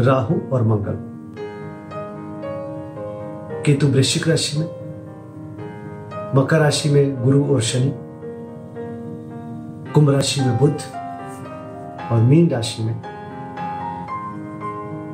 [0.00, 0.94] राहु और मंगल।
[3.66, 4.66] केतु वृश्चिक राशि में,
[6.36, 7.94] मकर राशि में गुरु और शनि,
[9.92, 10.78] कुंभ राशि में बुध
[12.12, 13.02] और मीन राशि में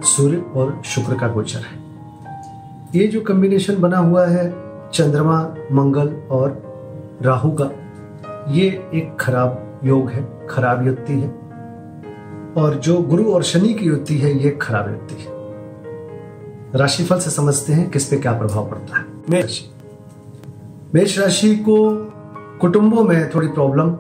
[0.02, 1.82] सूर्य और शुक्र का गोचर है।
[2.94, 4.54] ये जो कॉम्बिनेशन बना हुआ है,
[4.90, 6.62] चंद्रमा, मंगल और
[7.22, 7.70] राहु का,
[8.52, 11.43] ये एक खराब योग है, खराब युक्ति है।
[12.56, 15.34] और जो गुरु और शनि की युति है, ये खराब युक्ति है।
[16.74, 19.70] राशिफल से समझते हैं किस पे क्या प्रभाव पड़ता है। मेष राशि।
[20.94, 21.90] मेष राशि को
[22.60, 23.96] कुटुंबों में थोड़ी प्रॉब्लम,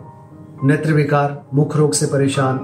[0.64, 2.58] नेत्र विकार, मुख रोग से परेशान।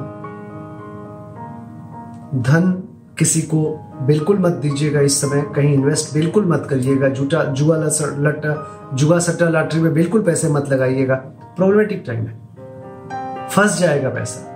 [2.34, 2.82] धन
[3.18, 8.80] किसी को बिल्कुल मत दीजिएगा इस समय, कहीं इन्वेस्ट बिल्कुल मत करिएगा। जूटा जुआ लट्टा
[8.94, 11.14] जुआ सट्टा, लॉटरी में बिल्कुल पैसे मत लगाइएगा।
[11.56, 12.40] प्रॉब्लमेटिक टाइम है।
[13.48, 14.49] फंस जाएगा पैसा।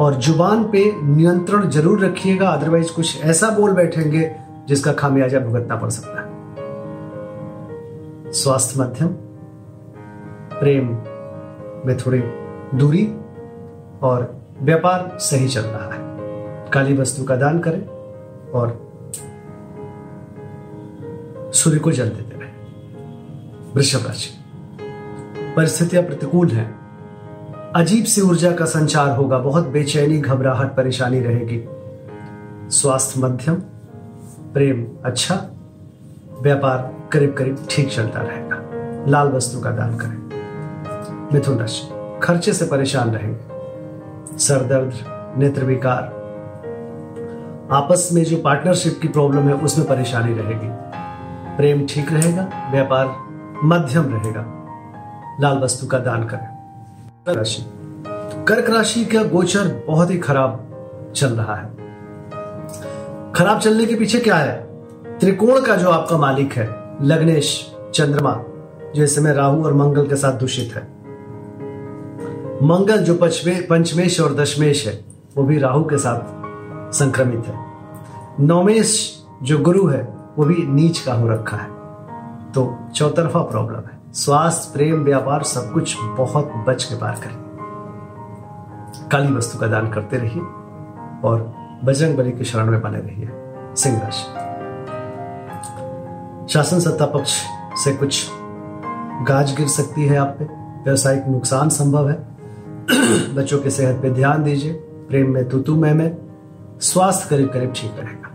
[0.00, 4.36] और ज़ुबान पे नियंत्रण ज़रूर रखिएगा अदरवाइज़ कुछ ऐसा बोल बैठेंगे
[4.68, 6.28] जिसका खामियाजा भुगतना पड़ सकता है।
[8.32, 9.08] स्वास्थ्य मध्यम,
[10.60, 10.86] प्रेम
[11.86, 12.18] में थोड़ी
[12.78, 13.14] दूरी
[14.02, 16.00] और व्यापार सही चल रहा है।
[16.70, 17.86] काली वस्तु का दान करें
[18.50, 18.90] और
[21.54, 22.50] सूर्य को जल देते रहे।
[23.74, 24.30] वृषभ राशि।
[25.56, 26.79] परिस्थितियाँ प्रतिकूल हैं।
[27.76, 31.68] अजीब सी ऊर्जा का संचार होगा। बहुत बेचैनी, घबराहट, परेशानी रहेगी।
[32.70, 33.54] स्वास्थ्य मध्यम,
[34.54, 35.46] प्रेम अच्छा
[36.42, 38.56] व्यापार करीब करीब ठीक चलता रहेगा।
[39.08, 40.18] लाल वस्तु का दान करें।
[41.34, 41.88] मिथुन राशि,
[42.22, 44.92] खर्चे से परेशान रहेंगे। सर दर्द
[45.38, 46.02] नेत्र विकार।
[47.72, 50.68] आपस में जो पार्टनरशिप की प्रॉब्लम है, उसमें परेशानी रहेगी।
[51.56, 53.16] प्रेम ठीक रहेगा, व्यापार
[53.64, 54.44] मध्यम रहेगा।
[55.40, 56.59] लाल वस्तु का दान करें।
[57.28, 57.66] राशि।
[58.48, 60.66] कर्क राशि का गोचर बहुत ही खराब
[61.16, 61.70] चल रहा है।
[63.32, 64.66] खराब चलने के पीछे क्या है?
[65.18, 68.42] त्रिकोण का जो आपका मालिक है, लग्नेश, चंद्रमा,
[68.94, 70.82] जो इस समय राहु और मंगल के साथ दूषित है।
[72.66, 75.04] मंगल जो पचमे, पंचमेश और दशमेश है,
[75.36, 76.20] वो भी राहु के साथ
[76.92, 77.64] संक्रमित है।
[78.40, 81.68] नौमेश जो गुरु है, वो भी नीच का हो रखा है।
[82.52, 87.50] तो चौतरफा प्रॉब्लम है। स्वास्थ्य प्रेम व्यापार सब कुछ बहुत बच के पार करें।
[89.12, 90.42] काली वस्तु का दान करते रहिए
[91.28, 91.54] और
[91.84, 93.30] बजरंग बली के शरण में बने रहिए।
[93.76, 94.50] सिंह राशि।
[96.52, 97.42] शासन सत्ता पक्ष
[97.84, 98.30] से कुछ
[99.28, 100.44] गाज गिर सकती है आप पे।
[100.84, 102.16] व्यवसायिक नुकसान संभव है।
[103.34, 104.72] बच्चों की सेहत पे ध्यान दीजिए।
[105.08, 106.16] प्रेम में तुतु में, में।
[106.80, 108.28] स्वास्थ्य करीब करीब ठीक रहेगा।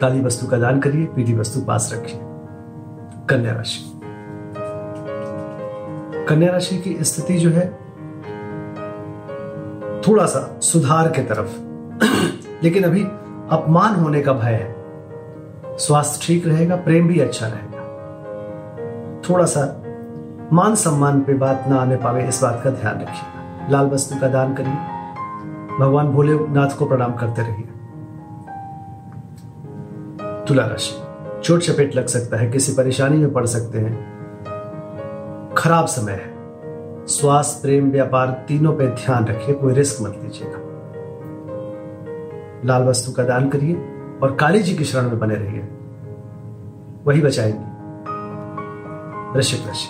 [0.00, 2.20] काली वस्तु का दान करिए। पीली वस्तु पास रखिए।
[3.28, 3.99] कन्या राशि।
[6.30, 7.72] कन्या राशि की स्थिति जो है,
[10.00, 11.60] थोड़ा सा सुधार के तरफ़।
[12.64, 13.02] लेकिन अभी
[13.50, 14.76] अपमान होने का भय है।
[15.78, 17.78] स्वास्थ्य ठीक रहेगा, प्रेम भी अच्छा रहेगा।
[19.30, 19.82] थोड़ा सा
[20.52, 24.28] मान सम्मान पे बात ना आने पावे, इस बात का ध्यान रखिएगा। लाल वस्तु का
[24.28, 24.74] दान करिए।
[25.80, 27.68] भगवान भोलेनाथ को प्रणाम करते रहिए।
[30.48, 31.02] तुला राशि,
[31.42, 34.19] चोट चपेट लग सकता है, किसी परेशानी में पड़ सकते हैं।
[35.58, 36.34] खराब समय है।
[37.06, 40.58] स्वास्थ्य, प्रेम, व्यापार तीनों पे ध्यान रखिए, कोई रिस्क मत लीजिएगा।
[42.64, 43.74] लाल वस्तु का दान करिए
[44.22, 45.68] और काली जी की शरण में बने रहिए।
[47.04, 47.70] वही बचाएँगी।
[49.36, 49.88] वृश्चिक राशि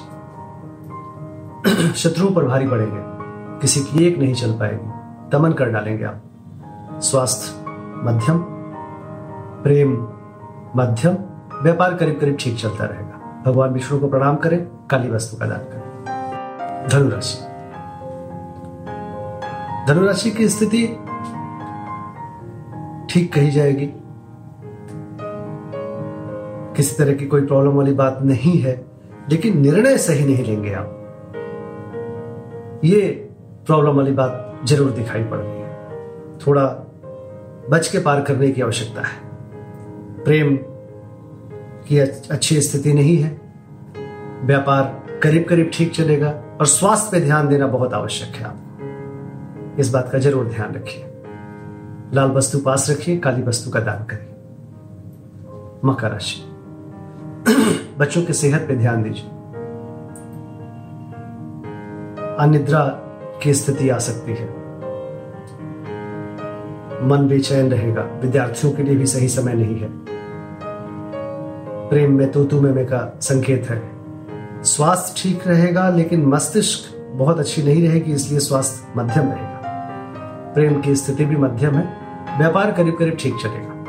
[1.94, 3.00] शत्रुओं पर भारी पड़ेंगे।
[3.60, 4.90] किसी की एक नहीं चल पाएगी।
[5.32, 6.22] दमन कर डालेंगे आप।
[7.02, 7.64] स्वास्थ्य,
[8.04, 8.38] मध्यम।
[9.62, 10.08] प्रेम,
[10.76, 11.16] मध्यम।
[11.62, 13.09] व्यापार करीब करीब ठीक चलता रहेगा।
[13.46, 17.38] भगवान विष्णु को प्रणाम करें, काली वस्तु का दान करें। धनुराशि।
[19.88, 20.86] धनुराशि की स्थिति
[23.10, 23.92] ठीक कही जाएगी।
[26.76, 28.86] किसी तरह की कोई प्रॉब्लम वाली बात नहीं है,
[29.30, 30.96] लेकिन निर्णय सही नहीं लेंगे आप।
[32.84, 33.00] ये
[33.66, 36.64] प्रॉब्लम वाली बात ज़रूर दिखाई पड़ रही है। थोड़ा
[37.70, 39.16] बच के पार करने की आवश्यकता है।
[40.24, 40.56] प्रेम
[41.92, 43.40] की अच्छी स्थिति नहीं है।
[44.44, 49.90] व्यापार करीब करीब ठीक चलेगा और स्वास्थ्य पे ध्यान देना बहुत आवश्यक है आपको। इस
[49.90, 51.06] बात का ज़रूर ध्यान रखिए।
[52.14, 54.26] लाल वस्तु पास रखिए, काली वस्तु का दान करिए।
[55.84, 56.44] मकर राशि।
[57.98, 59.30] बच्चों की सेहत पे ध्यान दीजिए।
[62.38, 62.86] अनिद्रा
[63.42, 64.46] की स्थिति आ सकती है।
[67.08, 70.19] मन बेचैन रहेगा। विद्यार्थियों के लिए भी सही समय नहीं है।
[71.90, 73.82] प्रेम में तोतु में का संकेत है।
[74.62, 79.60] स्वास्थ्य ठीक रहेगा, लेकिन मस्तिष्क बहुत अच्छी नहीं रहेगी, इसलिए स्वास्थ्य मध्यम रहेगा।
[80.54, 81.96] प्रेम की स्थिति भी मध्यम है,
[82.38, 83.84] व्यापार करीब करीब ठीक चलेगा।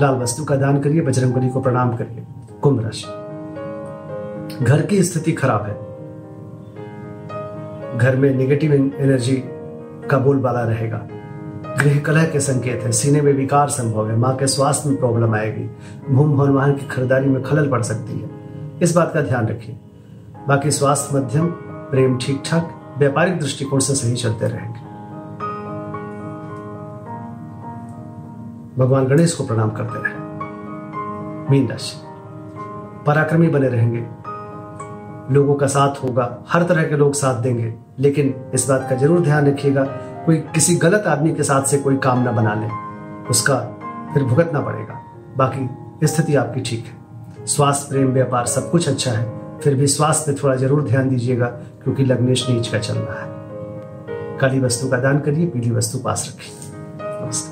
[0.00, 2.26] लाल वस्तु का दान करिए, बजरंगबली को प्रणाम करिए।
[2.62, 5.92] कुंभ राशि। घर की स्थिति खराब है।
[7.98, 9.36] घर में नेगेटिव एनर्जी
[10.10, 11.06] का बोलबाला रहेगा।
[11.82, 15.34] गृह कलह के संकेत है। सीने में विकार संभव है। माँ के स्वास्थ्य में प्रॉब्लम
[15.34, 15.70] आएगी।
[16.10, 18.30] भूम भवन वाहन की खरीदारी में खलल पड़ सकती है।
[18.82, 19.76] इस बात का ध्यान रखिए।
[20.48, 21.46] बाकी स्वास्थ्य मध्यम,
[21.90, 24.92] प्रेम ठीक ठाक व्यापारिक दृष्टिकोण से सही चलते रहेंगे।
[28.78, 30.14] भगवान गणेश को प्रणाम करते रहे।
[31.50, 31.96] मीन राशि।
[33.06, 34.06] पराक्रमी बने रहेंगे।
[35.34, 39.20] लोगों का साथ होगा। हर तरह के लोग साथ देंगे। लेकिन इस बात का ज़रूर
[39.20, 39.84] ध्यान रखिएगा
[40.26, 42.66] कोई किसी गलत आदमी के साथ से कोई काम ना बना ले,
[43.30, 43.56] उसका
[44.14, 44.94] फिर भुगतना पड़ेगा।
[45.36, 50.32] बाकी स्थिति आपकी ठीक है। स्वास्थ्य, प्रेम, व्यापार सब कुछ अच्छा है। फिर भी स्वास्थ्य
[50.32, 54.96] पे थोड़ा ज़रूर ध्यान दीजिएगा, क्योंकि लग्नेश नीच का चल रहा है। काली वस्तु का
[54.96, 56.54] दान करिए, पीली वस्तु पास रखिए।
[57.24, 57.51] नमस्कार।